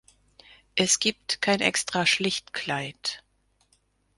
Es 0.73 0.97
gibt 0.99 1.43
kein 1.43 1.61
extra 1.61 2.07
Schlichtkleid. 2.07 3.23